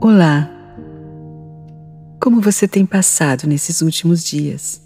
Olá! 0.00 0.48
Como 2.22 2.40
você 2.40 2.68
tem 2.68 2.86
passado 2.86 3.48
nesses 3.48 3.82
últimos 3.82 4.22
dias? 4.22 4.80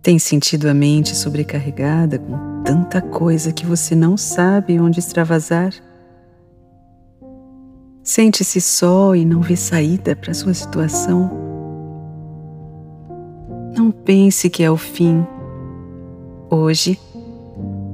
Tem 0.00 0.18
sentido 0.18 0.70
a 0.70 0.74
mente 0.74 1.14
sobrecarregada 1.14 2.18
com 2.18 2.62
tanta 2.62 3.02
coisa 3.02 3.52
que 3.52 3.66
você 3.66 3.94
não 3.94 4.16
sabe 4.16 4.80
onde 4.80 5.00
extravasar? 5.00 5.70
Sente-se 8.02 8.58
só 8.58 9.14
e 9.14 9.22
não 9.22 9.42
vê 9.42 9.54
saída 9.54 10.16
para 10.16 10.32
sua 10.32 10.54
situação? 10.54 11.30
Não 13.76 13.90
pense 13.90 14.48
que 14.48 14.62
é 14.62 14.70
o 14.70 14.78
fim. 14.78 15.26
Hoje, 16.48 16.98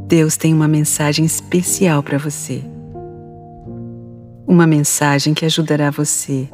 Deus 0.07 0.37
tem 0.37 0.55
uma 0.55 0.69
mensagem 0.69 1.25
especial 1.25 2.01
para 2.01 2.17
você. 2.17 2.72
Uma 4.53 4.67
mensagem 4.67 5.33
que 5.33 5.47
ajudará 5.47 5.89
você 5.91 6.47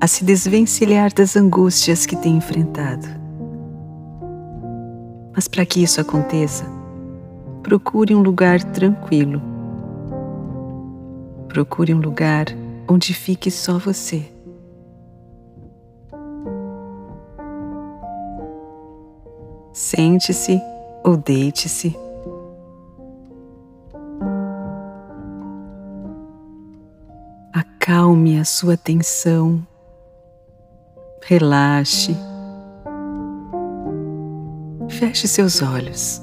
a 0.00 0.08
se 0.08 0.24
desvencilhar 0.24 1.14
das 1.14 1.36
angústias 1.36 2.04
que 2.04 2.16
tem 2.16 2.38
enfrentado. 2.38 3.06
Mas 5.32 5.46
para 5.46 5.64
que 5.64 5.80
isso 5.80 6.00
aconteça, 6.00 6.64
procure 7.62 8.16
um 8.16 8.20
lugar 8.20 8.60
tranquilo. 8.72 9.40
Procure 11.46 11.94
um 11.94 12.00
lugar 12.00 12.46
onde 12.88 13.14
fique 13.14 13.48
só 13.48 13.78
você. 13.78 14.24
Sente-se 19.72 20.60
ou 21.04 21.16
deite-se 21.16 21.96
acalme 27.86 28.40
a 28.40 28.44
sua 28.44 28.76
tensão, 28.76 29.64
relaxe, 31.22 32.16
feche 34.88 35.28
seus 35.28 35.62
olhos. 35.62 36.20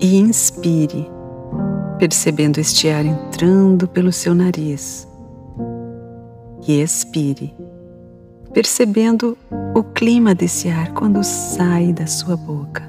E 0.00 0.16
inspire, 0.16 1.06
percebendo 1.98 2.58
este 2.58 2.88
ar 2.88 3.04
entrando 3.04 3.86
pelo 3.86 4.10
seu 4.10 4.34
nariz, 4.34 5.06
e 6.66 6.80
expire, 6.80 7.54
percebendo 8.54 9.36
o 9.74 9.84
clima 9.84 10.34
desse 10.34 10.70
ar 10.70 10.90
quando 10.94 11.22
sai 11.22 11.92
da 11.92 12.06
sua 12.06 12.34
boca. 12.34 12.82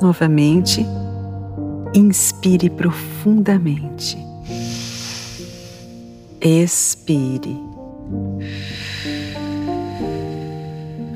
Novamente, 0.00 0.86
Inspire 1.94 2.68
profundamente. 2.70 4.18
Expire. 6.40 7.56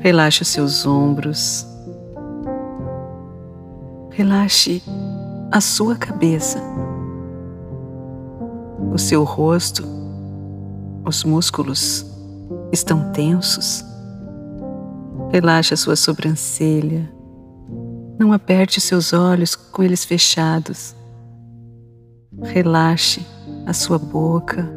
Relaxe 0.01 0.41
os 0.41 0.47
seus 0.47 0.85
ombros. 0.85 1.65
Relaxe 4.09 4.83
a 5.51 5.61
sua 5.61 5.95
cabeça, 5.95 6.59
o 8.91 8.97
seu 8.97 9.23
rosto, 9.23 9.83
os 11.05 11.23
músculos 11.23 12.05
estão 12.71 13.11
tensos. 13.11 13.83
Relaxe 15.31 15.73
a 15.73 15.77
sua 15.77 15.95
sobrancelha, 15.95 17.11
não 18.17 18.31
aperte 18.31 18.79
seus 18.79 19.13
olhos 19.13 19.55
com 19.55 19.83
eles 19.83 20.05
fechados. 20.05 20.95
Relaxe 22.41 23.25
a 23.65 23.73
sua 23.73 23.97
boca. 23.97 24.69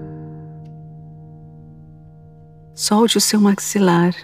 Solte 2.75 3.19
o 3.19 3.21
seu 3.21 3.41
maxilar. 3.41 4.15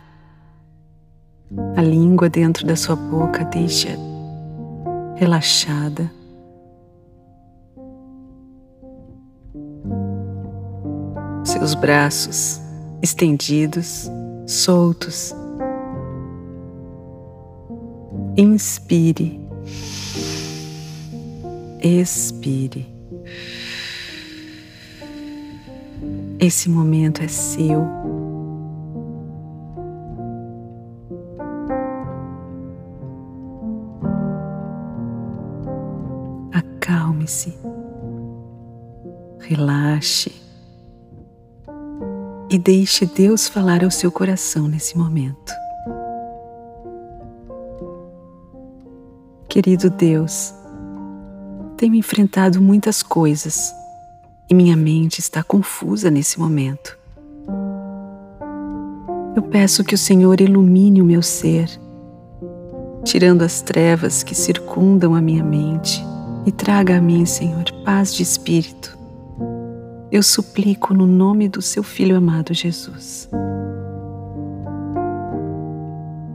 A 1.76 1.82
língua 1.82 2.28
dentro 2.28 2.66
da 2.66 2.76
sua 2.76 2.96
boca 2.96 3.44
deixa 3.44 3.96
relaxada. 5.16 6.10
Seus 11.44 11.74
braços 11.74 12.60
estendidos, 13.02 14.10
soltos 14.46 15.34
Inspire, 18.42 19.40
expire. 21.80 22.92
Esse 26.40 26.68
momento 26.68 27.22
é 27.22 27.28
seu. 27.28 27.86
Acalme-se, 36.52 37.56
relaxe 39.38 40.32
e 42.50 42.58
deixe 42.58 43.06
Deus 43.06 43.46
falar 43.46 43.84
ao 43.84 43.90
seu 43.92 44.10
coração 44.10 44.66
nesse 44.66 44.98
momento. 44.98 45.61
Querido 49.52 49.90
Deus, 49.90 50.54
tenho 51.76 51.94
enfrentado 51.94 52.58
muitas 52.58 53.02
coisas 53.02 53.70
e 54.48 54.54
minha 54.54 54.74
mente 54.74 55.18
está 55.18 55.42
confusa 55.42 56.10
nesse 56.10 56.40
momento. 56.40 56.98
Eu 59.36 59.42
peço 59.42 59.84
que 59.84 59.94
o 59.94 59.98
Senhor 59.98 60.40
ilumine 60.40 61.02
o 61.02 61.04
meu 61.04 61.20
ser, 61.20 61.68
tirando 63.04 63.42
as 63.42 63.60
trevas 63.60 64.22
que 64.22 64.34
circundam 64.34 65.14
a 65.14 65.20
minha 65.20 65.44
mente 65.44 66.02
e 66.46 66.50
traga 66.50 66.96
a 66.96 67.00
mim, 67.02 67.26
Senhor, 67.26 67.64
paz 67.84 68.14
de 68.14 68.22
espírito. 68.22 68.96
Eu 70.10 70.22
suplico 70.22 70.94
no 70.94 71.06
nome 71.06 71.46
do 71.46 71.60
seu 71.60 71.82
Filho 71.82 72.16
amado 72.16 72.54
Jesus. 72.54 73.28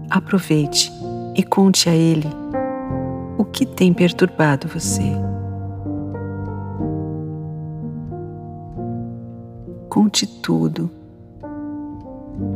Aproveite 0.08 0.94
e 1.36 1.42
conte 1.42 1.90
a 1.90 1.96
Ele 1.96 2.47
que 3.58 3.66
tem 3.66 3.92
perturbado 3.92 4.68
você. 4.68 5.02
Conte 9.90 10.28
tudo. 10.28 10.92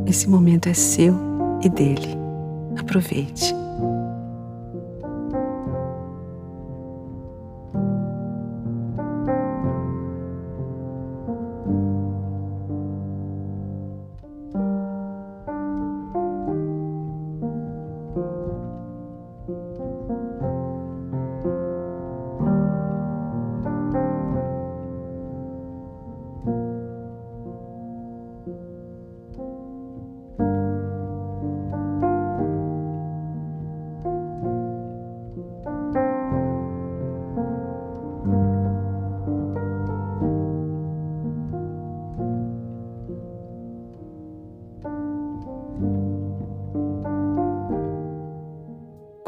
Esse 0.05 0.29
momento 0.29 0.69
é 0.69 0.75
seu 0.75 1.15
e 1.63 1.69
dele. 1.69 2.15
Aproveite. 2.79 3.51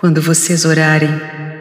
Quando 0.04 0.22
vocês 0.22 0.66
orarem, 0.66 1.10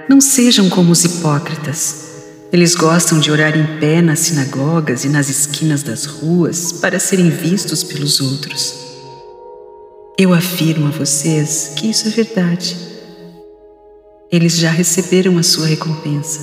não 0.09 0.21
sejam 0.21 0.69
como 0.69 0.91
os 0.91 1.05
hipócritas. 1.05 2.09
Eles 2.53 2.75
gostam 2.75 3.21
de 3.21 3.31
orar 3.31 3.57
em 3.57 3.79
pé 3.79 4.03
nas 4.03 4.19
sinagogas 4.19 5.05
e 5.05 5.09
nas 5.09 5.29
esquinas 5.29 5.85
das 5.85 6.07
ruas 6.07 6.73
para 6.73 6.99
serem 6.99 7.31
vistos 7.31 7.85
pelos 7.85 8.21
outros. 8.21 8.75
Eu 10.19 10.35
afirmo 10.35 10.89
a 10.89 10.91
vocês 10.91 11.75
que 11.77 11.89
isso 11.89 12.09
é 12.09 12.11
verdade. 12.11 12.77
Eles 14.29 14.57
já 14.57 14.73
receberam 14.73 15.39
a 15.39 15.45
sua 15.45 15.69
recompensa. 15.69 16.41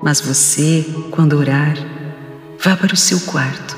Mas 0.00 0.20
você, 0.20 0.86
quando 1.10 1.36
orar, 1.36 1.76
vá 2.62 2.76
para 2.76 2.94
o 2.94 2.96
seu 2.96 3.18
quarto, 3.22 3.76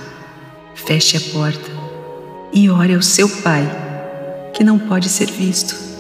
feche 0.74 1.16
a 1.16 1.20
porta 1.32 1.70
e 2.52 2.68
ore 2.68 2.94
ao 2.94 3.00
seu 3.00 3.30
Pai, 3.30 3.66
que 4.52 4.62
não 4.62 4.78
pode 4.78 5.08
ser 5.08 5.30
visto 5.30 5.91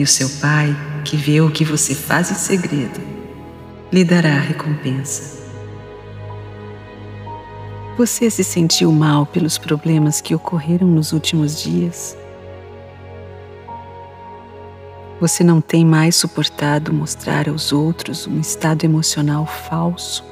e 0.00 0.02
o 0.02 0.06
seu 0.06 0.30
Pai, 0.40 0.74
que 1.04 1.14
vê 1.14 1.42
o 1.42 1.50
que 1.50 1.62
você 1.62 1.94
faz 1.94 2.30
em 2.30 2.34
segredo, 2.34 2.98
lhe 3.92 4.02
dará 4.02 4.30
a 4.30 4.40
recompensa. 4.40 5.38
Você 7.98 8.30
se 8.30 8.42
sentiu 8.42 8.90
mal 8.92 9.26
pelos 9.26 9.58
problemas 9.58 10.22
que 10.22 10.34
ocorreram 10.34 10.86
nos 10.86 11.12
últimos 11.12 11.62
dias? 11.62 12.16
Você 15.20 15.44
não 15.44 15.60
tem 15.60 15.84
mais 15.84 16.16
suportado 16.16 16.94
mostrar 16.94 17.46
aos 17.46 17.70
outros 17.70 18.26
um 18.26 18.40
estado 18.40 18.84
emocional 18.84 19.44
falso, 19.44 20.24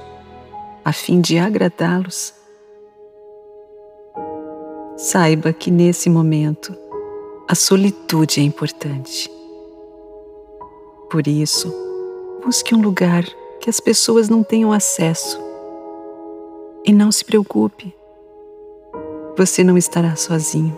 a 0.83 0.95
fim 0.95 1.21
de 1.21 1.39
agradá-los? 1.39 2.33
Saiba 4.97 5.53
que 5.53 5.71
nesse 5.71 6.09
momento 6.09 6.75
a 7.47 7.55
solitude 7.55 8.41
é 8.41 8.43
importante. 8.43 9.38
Por 11.11 11.27
isso, 11.27 11.73
busque 12.45 12.75
um 12.75 12.83
lugar 12.83 13.25
que 13.61 13.71
as 13.71 13.81
pessoas 13.81 14.29
não 14.29 14.43
tenham 14.43 14.73
acesso. 14.73 15.41
E 16.85 16.93
não 16.93 17.11
se 17.11 17.25
preocupe, 17.25 17.95
você 19.37 19.65
não 19.65 19.79
estará 19.79 20.17
sozinho. 20.17 20.77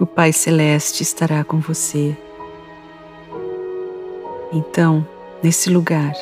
O 0.00 0.06
Pai 0.06 0.32
Celeste 0.32 1.02
estará 1.02 1.44
com 1.44 1.60
você. 1.60 2.16
Então, 4.52 5.06
nesse 5.40 5.70
lugar, 5.70 6.12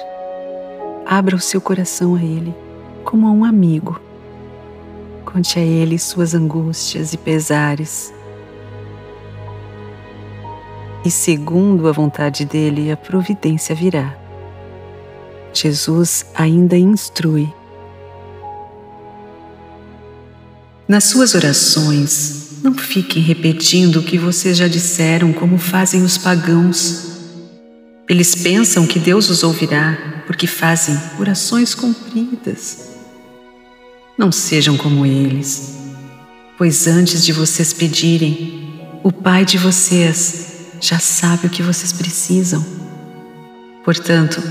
abra 1.06 1.36
o 1.36 1.40
seu 1.40 1.60
coração 1.60 2.14
a 2.14 2.22
Ele 2.22 2.54
como 3.02 3.26
a 3.26 3.30
um 3.30 3.44
amigo. 3.44 3.98
Conte 5.24 5.58
a 5.58 5.62
Ele 5.62 5.98
suas 5.98 6.34
angústias 6.34 7.14
e 7.14 7.16
pesares 7.16 8.12
e 11.04 11.10
segundo 11.10 11.88
a 11.88 11.92
vontade 11.92 12.44
dele, 12.44 12.90
a 12.90 12.96
providência 12.96 13.74
virá. 13.74 14.16
Jesus 15.52 16.26
ainda 16.34 16.76
instrui. 16.76 17.52
Nas 20.86 21.04
suas 21.04 21.34
orações, 21.34 22.58
não 22.62 22.74
fiquem 22.74 23.22
repetindo 23.22 23.96
o 23.96 24.02
que 24.02 24.18
vocês 24.18 24.56
já 24.56 24.66
disseram, 24.66 25.32
como 25.32 25.58
fazem 25.58 26.02
os 26.02 26.18
pagãos. 26.18 27.06
Eles 28.08 28.34
pensam 28.34 28.86
que 28.86 28.98
Deus 28.98 29.28
os 29.28 29.42
ouvirá 29.42 30.22
porque 30.26 30.46
fazem 30.46 30.98
orações 31.18 31.74
compridas. 31.74 32.88
Não 34.16 34.32
sejam 34.32 34.76
como 34.76 35.06
eles, 35.06 35.76
pois 36.56 36.86
antes 36.86 37.24
de 37.24 37.32
vocês 37.32 37.72
pedirem, 37.72 38.80
o 39.04 39.12
Pai 39.12 39.44
de 39.44 39.56
vocês 39.58 40.47
já 40.80 40.98
sabe 40.98 41.46
o 41.46 41.50
que 41.50 41.62
vocês 41.62 41.92
precisam. 41.92 42.64
Portanto, 43.84 44.42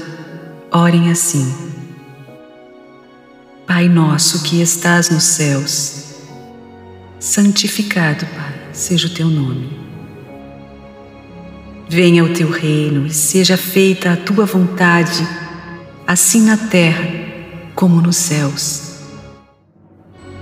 orem 0.71 1.11
assim: 1.11 1.53
Pai 3.65 3.87
nosso 3.87 4.43
que 4.43 4.61
estás 4.61 5.09
nos 5.09 5.23
céus, 5.23 6.05
santificado, 7.19 8.25
Pai, 8.25 8.53
seja 8.73 9.07
o 9.07 9.13
teu 9.13 9.27
nome. 9.27 9.77
Venha 11.89 12.23
o 12.23 12.33
teu 12.33 12.51
reino 12.51 13.07
e 13.07 13.13
seja 13.13 13.55
feita 13.55 14.11
a 14.11 14.17
tua 14.17 14.45
vontade, 14.45 15.25
assim 16.05 16.41
na 16.41 16.57
terra 16.57 17.07
como 17.73 18.01
nos 18.01 18.17
céus. 18.17 18.81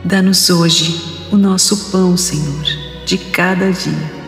Dá-nos 0.03 0.49
hoje 0.49 1.27
o 1.31 1.38
nosso 1.38 1.91
pão, 1.91 2.17
Senhor, 2.17 2.63
de 3.05 3.17
cada 3.17 3.71
dia 3.71 4.25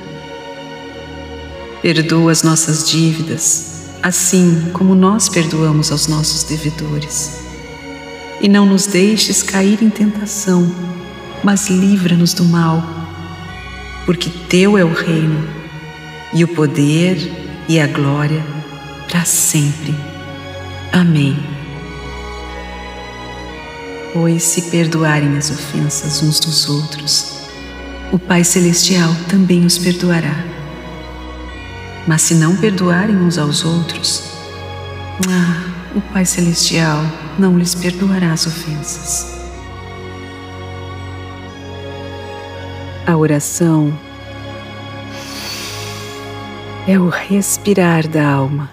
Perdoa 1.82 2.32
as 2.32 2.42
nossas 2.42 2.90
dívidas, 2.90 3.90
assim 4.02 4.70
como 4.74 4.96
nós 4.96 5.30
perdoamos 5.30 5.92
aos 5.92 6.08
nossos 6.08 6.44
devedores. 6.44 7.40
E 8.42 8.50
não 8.50 8.66
nos 8.66 8.88
deixes 8.88 9.44
cair 9.44 9.82
em 9.84 9.90
tentação, 9.90 10.70
mas 11.44 11.70
livra-nos 11.70 12.34
do 12.34 12.44
mal, 12.46 12.84
porque 14.06 14.30
Teu 14.50 14.78
é 14.78 14.84
o 14.84 14.94
reino, 14.94 15.48
e 16.34 16.44
o 16.44 16.48
poder 16.48 17.18
e 17.68 17.80
a 17.80 17.88
glória 17.88 18.44
para 19.08 19.24
sempre. 19.24 19.96
Amém. 20.92 21.38
Pois 24.14 24.44
se 24.44 24.64
perdoarem 24.64 25.38
as 25.38 25.52
ofensas 25.52 26.24
uns 26.24 26.40
dos 26.40 26.68
outros, 26.68 27.38
o 28.12 28.18
Pai 28.18 28.44
Celestial 28.44 29.16
também 29.28 29.66
os 29.66 29.78
perdoará. 29.78 30.57
Mas 32.08 32.22
se 32.22 32.36
não 32.36 32.56
perdoarem 32.56 33.18
uns 33.18 33.38
aos 33.38 33.66
outros, 33.66 34.32
ah, 35.30 35.78
o 35.94 36.02
Pai 36.14 36.26
Celestial 36.26 37.02
não 37.38 37.58
lhes 37.58 37.76
perdoará 37.76 38.32
as 38.32 38.48
ofensas. 38.48 39.38
A 43.06 43.18
oração 43.18 43.92
é 46.88 46.98
o 46.98 47.10
respirar 47.10 48.08
da 48.08 48.26
alma. 48.26 48.72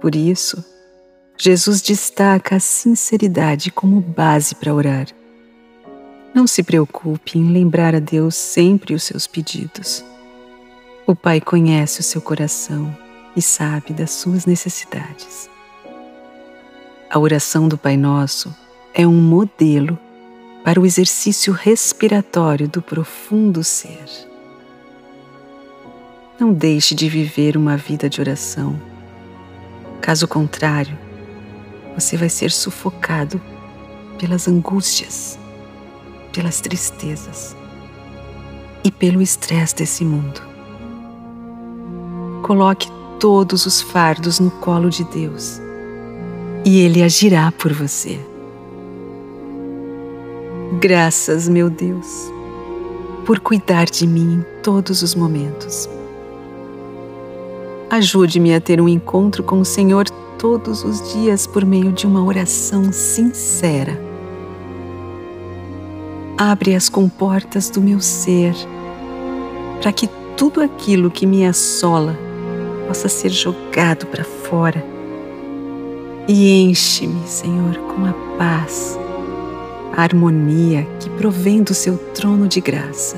Por 0.00 0.14
isso, 0.14 0.64
Jesus 1.36 1.82
destaca 1.82 2.56
a 2.56 2.60
sinceridade 2.60 3.70
como 3.70 4.00
base 4.00 4.54
para 4.54 4.72
orar. 4.72 5.06
Não 6.34 6.46
se 6.46 6.62
preocupe 6.62 7.38
em 7.38 7.52
lembrar 7.52 7.94
a 7.94 7.98
Deus 7.98 8.34
sempre 8.34 8.94
os 8.94 9.02
seus 9.02 9.26
pedidos. 9.26 10.02
O 11.08 11.14
Pai 11.14 11.40
conhece 11.40 12.00
o 12.00 12.02
seu 12.02 12.20
coração 12.20 12.92
e 13.36 13.40
sabe 13.40 13.92
das 13.92 14.10
suas 14.10 14.44
necessidades. 14.44 15.48
A 17.08 17.16
oração 17.16 17.68
do 17.68 17.78
Pai 17.78 17.96
Nosso 17.96 18.52
é 18.92 19.06
um 19.06 19.14
modelo 19.14 19.96
para 20.64 20.80
o 20.80 20.84
exercício 20.84 21.52
respiratório 21.52 22.68
do 22.68 22.82
profundo 22.82 23.62
ser. 23.62 24.04
Não 26.40 26.52
deixe 26.52 26.92
de 26.92 27.08
viver 27.08 27.56
uma 27.56 27.76
vida 27.76 28.10
de 28.10 28.20
oração. 28.20 28.76
Caso 30.00 30.26
contrário, 30.26 30.98
você 31.94 32.16
vai 32.16 32.28
ser 32.28 32.50
sufocado 32.50 33.40
pelas 34.18 34.48
angústias, 34.48 35.38
pelas 36.32 36.60
tristezas 36.60 37.56
e 38.82 38.90
pelo 38.90 39.22
estresse 39.22 39.76
desse 39.76 40.04
mundo. 40.04 40.55
Coloque 42.46 42.88
todos 43.18 43.66
os 43.66 43.80
fardos 43.80 44.38
no 44.38 44.52
colo 44.52 44.88
de 44.88 45.02
Deus 45.02 45.60
e 46.64 46.78
Ele 46.78 47.02
agirá 47.02 47.50
por 47.50 47.72
você. 47.72 48.20
Graças, 50.80 51.48
meu 51.48 51.68
Deus, 51.68 52.06
por 53.24 53.40
cuidar 53.40 53.86
de 53.86 54.06
mim 54.06 54.34
em 54.34 54.62
todos 54.62 55.02
os 55.02 55.12
momentos. 55.16 55.88
Ajude-me 57.90 58.54
a 58.54 58.60
ter 58.60 58.80
um 58.80 58.88
encontro 58.88 59.42
com 59.42 59.58
o 59.58 59.64
Senhor 59.64 60.08
todos 60.38 60.84
os 60.84 61.14
dias 61.14 61.48
por 61.48 61.64
meio 61.64 61.90
de 61.90 62.06
uma 62.06 62.22
oração 62.22 62.92
sincera. 62.92 64.00
Abre 66.38 66.76
as 66.76 66.88
comportas 66.88 67.70
do 67.70 67.80
meu 67.80 67.98
ser 67.98 68.54
para 69.82 69.90
que 69.92 70.08
tudo 70.36 70.60
aquilo 70.60 71.10
que 71.10 71.26
me 71.26 71.44
assola 71.44 72.25
possa 72.86 73.08
ser 73.08 73.30
jogado 73.30 74.06
para 74.06 74.24
fora. 74.24 74.84
E 76.28 76.62
enche-me, 76.62 77.26
Senhor, 77.26 77.76
com 77.76 78.04
a 78.04 78.12
paz, 78.36 78.98
a 79.96 80.02
harmonia 80.02 80.86
que 81.00 81.08
provém 81.10 81.62
do 81.62 81.74
seu 81.74 81.96
trono 82.14 82.48
de 82.48 82.60
graça. 82.60 83.16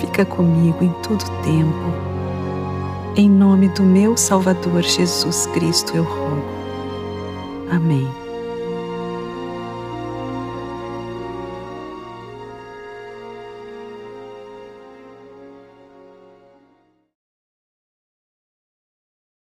Fica 0.00 0.24
comigo 0.24 0.82
em 0.82 0.92
todo 1.02 1.24
tempo. 1.42 2.12
Em 3.14 3.28
nome 3.28 3.68
do 3.68 3.82
meu 3.82 4.16
Salvador 4.16 4.82
Jesus 4.82 5.46
Cristo 5.48 5.96
eu 5.96 6.02
rogo. 6.02 6.42
Amém. 7.70 8.21